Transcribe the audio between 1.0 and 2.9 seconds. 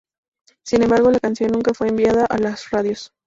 la canción nunca fue enviada a las